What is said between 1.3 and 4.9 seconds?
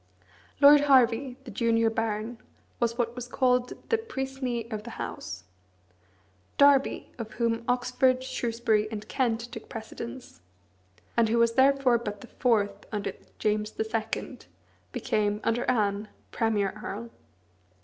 the junior baron, was what was called the "Puisné of